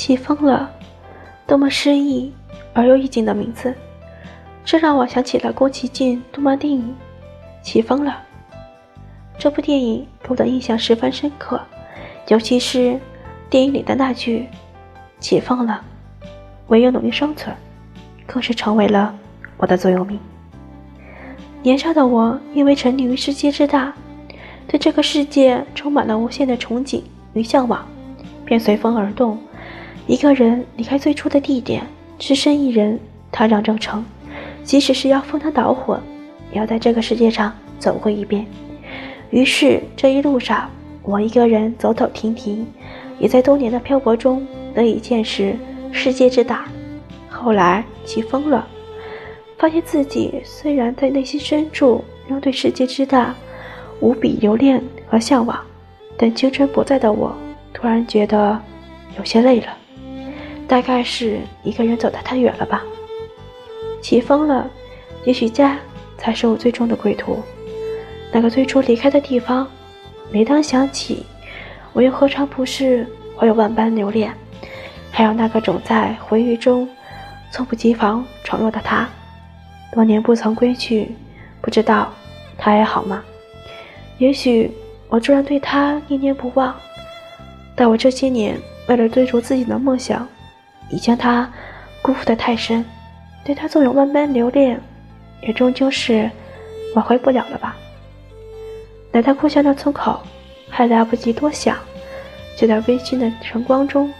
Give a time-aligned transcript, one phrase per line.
[0.00, 0.70] 起风了，
[1.46, 2.32] 多么诗意
[2.72, 3.74] 而又意境的名字，
[4.64, 6.96] 这让我想起了宫崎骏动漫电影
[7.62, 8.22] 《起风了》。
[9.38, 11.60] 这部电影给我的印象十分深刻，
[12.28, 12.98] 尤其是
[13.50, 14.46] 电影里的那句
[15.20, 15.84] “起风了，
[16.68, 17.54] 唯有努力生存”，
[18.26, 19.14] 更是成为了
[19.58, 20.18] 我的座右铭。
[21.62, 23.92] 年少的我因为沉溺于世界之大，
[24.66, 27.02] 对这个世界充满了无限的憧憬
[27.34, 27.86] 与向往，
[28.46, 29.38] 便随风而动。
[30.10, 31.86] 一个人离开最初的地点，
[32.18, 32.98] 只身一人
[33.30, 34.04] 踏上征程，
[34.64, 36.00] 即使是要赴汤蹈火，
[36.50, 38.44] 也要在这个世界上走过一遍。
[39.30, 40.68] 于是这一路上，
[41.02, 42.66] 我一个人走走停停，
[43.20, 45.56] 也在多年的漂泊中得以见识
[45.92, 46.64] 世界之大。
[47.28, 48.66] 后来起风了，
[49.58, 53.32] 发现自己虽然在内心深处仍对世界之大
[54.00, 55.56] 无比留恋和向往，
[56.16, 57.32] 但青春不在的我，
[57.72, 58.60] 突然觉得
[59.16, 59.76] 有些累了。
[60.70, 62.80] 大概是一个人走得太远了吧。
[64.00, 64.70] 起风了，
[65.24, 65.76] 也许家
[66.16, 67.42] 才是我最终的归途。
[68.30, 69.68] 那个最初离开的地方，
[70.30, 71.26] 每当想起，
[71.92, 73.04] 我又何尝不是
[73.36, 74.32] 怀有万般留恋？
[75.10, 76.88] 还有那个总在回忆中
[77.50, 79.08] 猝不及防闯入的他，
[79.92, 81.16] 多年不曾归去，
[81.60, 82.12] 不知道
[82.56, 83.24] 他还好吗？
[84.18, 84.70] 也许
[85.08, 86.72] 我突然对他念念不忘，
[87.74, 90.28] 但我这些年为了追逐自己的梦想。
[90.90, 91.50] 已将他
[92.02, 92.84] 辜负得太深，
[93.44, 94.80] 对他纵有万般留恋，
[95.42, 96.30] 也终究是
[96.94, 97.76] 挽回不了了吧。
[99.12, 100.20] 来到故乡的村口，
[100.68, 101.76] 还来不及多想，
[102.56, 104.12] 就在微醺的晨光中，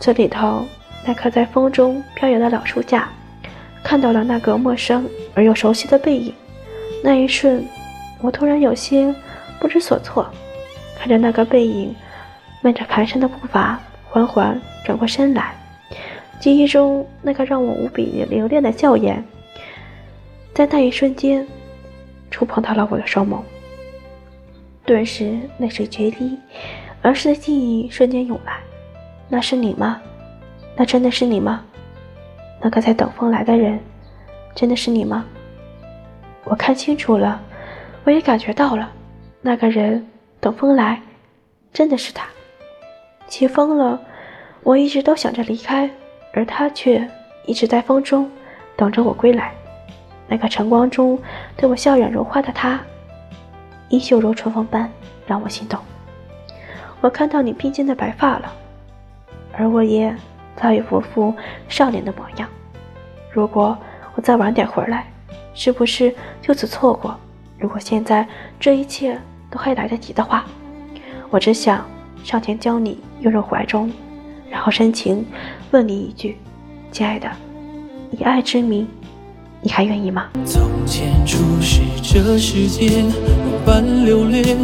[0.00, 0.64] 村里头
[1.06, 3.08] 那棵在风中飘摇的老树下，
[3.82, 6.34] 看到了那个陌生而又熟悉的背影。
[7.02, 7.64] 那一瞬，
[8.20, 9.14] 我突然有些
[9.60, 10.28] 不知所措，
[10.98, 11.94] 看着那个背影，
[12.62, 13.78] 迈着蹒跚的步伐。
[14.08, 15.54] 缓缓转过身来，
[16.40, 19.22] 记忆中那个让我无比留恋的笑颜，
[20.54, 21.46] 在那一瞬间
[22.30, 23.40] 触碰到了我的双眸，
[24.84, 26.38] 顿时泪水决堤，
[27.02, 28.58] 儿时的记忆瞬间涌来。
[29.28, 30.00] 那是你吗？
[30.76, 31.64] 那真的是你吗？
[32.62, 33.78] 那个在等风来的人，
[34.54, 35.24] 真的是你吗？
[36.44, 37.40] 我看清楚了，
[38.04, 38.90] 我也感觉到了，
[39.42, 40.06] 那个人
[40.40, 41.02] 等风来，
[41.72, 42.26] 真的是他。
[43.28, 44.00] 起风了，
[44.62, 45.90] 我一直都想着离开，
[46.32, 47.08] 而他却
[47.44, 48.30] 一直在风中
[48.76, 49.52] 等着我归来。
[50.28, 51.18] 那个晨光中
[51.56, 52.80] 对我笑脸如花的他，
[53.88, 54.90] 衣袖如春风般
[55.26, 55.78] 让我心动。
[57.00, 58.52] 我看到你披肩的白发了，
[59.52, 60.14] 而我也
[60.56, 61.34] 早已不复
[61.68, 62.48] 少年的模样。
[63.30, 63.76] 如果
[64.14, 65.06] 我再晚点回来，
[65.52, 67.16] 是不是就此错过？
[67.58, 68.26] 如果现在
[68.58, 69.20] 这一切
[69.50, 70.44] 都还来得及的话，
[71.30, 71.84] 我只想。
[72.26, 73.88] 上前将你拥入怀中，
[74.50, 75.24] 然后深情
[75.70, 76.36] 问你一句
[76.90, 77.30] ：“亲爱的，
[78.10, 78.84] 以爱之名，
[79.62, 84.58] 你还愿意吗？”从前初识这世间，万般留恋，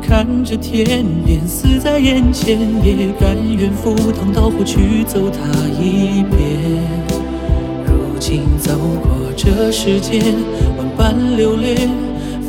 [0.00, 6.80] 看着天边死在眼前，也甘愿赴汤蹈火去走它一遍。
[7.84, 10.34] 如今走过这世间，
[10.78, 11.90] 万般留恋。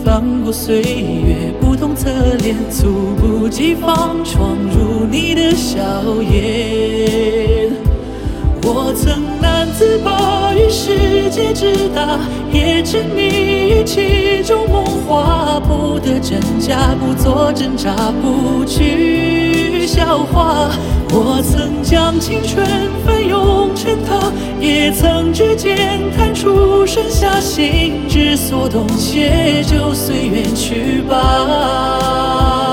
[0.03, 2.09] 翻过岁月，不同侧
[2.39, 5.79] 脸，猝不及防闯入你的笑
[6.21, 7.71] 颜。
[8.65, 12.19] 我曾难自拔于世界之大，
[12.51, 20.69] 也沉溺于其中梦话，不得真假，不做挣扎，不去笑话。
[21.15, 22.65] 我曾将青春
[23.05, 24.22] 翻涌成她，
[24.83, 32.72] 也曾指尖弹出盛夏心之所动且就随缘去吧。